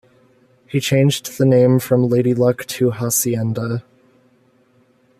[0.65, 3.83] He changed the name from Lady Luck to Hacienda.